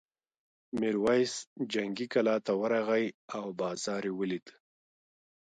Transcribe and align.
میرويس 0.79 1.33
جنګي 1.73 2.07
کلا 2.13 2.35
ته 2.45 2.51
ورغی 2.61 3.05
او 3.37 3.45
بازار 3.61 4.03
یې 4.07 4.13
ولید. 4.19 4.45